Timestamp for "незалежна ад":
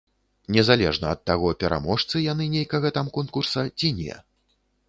0.55-1.21